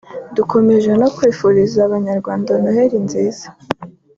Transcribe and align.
dukomeje 0.37 0.91
no 1.01 1.07
kwifuriza 1.15 1.79
Abanyarwanda 1.87 2.51
Noheli 2.61 2.97
nziza” 3.05 3.47